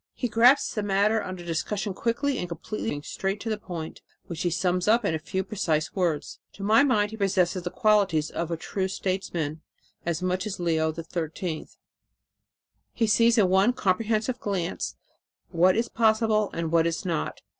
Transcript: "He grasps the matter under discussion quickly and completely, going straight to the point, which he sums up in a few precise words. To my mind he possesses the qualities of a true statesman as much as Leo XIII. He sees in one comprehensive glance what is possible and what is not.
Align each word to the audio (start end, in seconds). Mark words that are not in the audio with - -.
"He 0.15 0.27
grasps 0.27 0.73
the 0.73 0.81
matter 0.81 1.21
under 1.23 1.45
discussion 1.45 1.93
quickly 1.93 2.39
and 2.39 2.49
completely, 2.49 2.89
going 2.89 3.03
straight 3.03 3.39
to 3.41 3.51
the 3.51 3.59
point, 3.59 4.01
which 4.25 4.41
he 4.41 4.49
sums 4.49 4.87
up 4.87 5.05
in 5.05 5.13
a 5.13 5.19
few 5.19 5.43
precise 5.43 5.93
words. 5.93 6.39
To 6.53 6.63
my 6.63 6.81
mind 6.83 7.11
he 7.11 7.17
possesses 7.17 7.61
the 7.61 7.69
qualities 7.69 8.31
of 8.31 8.49
a 8.49 8.57
true 8.57 8.87
statesman 8.87 9.61
as 10.03 10.23
much 10.23 10.47
as 10.47 10.59
Leo 10.59 10.91
XIII. 10.91 11.67
He 12.93 13.05
sees 13.05 13.37
in 13.37 13.47
one 13.47 13.73
comprehensive 13.73 14.39
glance 14.39 14.95
what 15.51 15.77
is 15.77 15.87
possible 15.87 16.49
and 16.51 16.71
what 16.71 16.87
is 16.87 17.05
not. 17.05 17.41